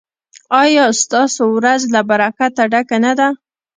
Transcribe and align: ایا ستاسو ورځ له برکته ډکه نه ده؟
ایا 0.61 0.85
ستاسو 1.01 1.43
ورځ 1.57 1.81
له 1.93 2.01
برکته 2.09 2.63
ډکه 2.71 2.97
نه 3.05 3.11
ده؟ 3.19 3.27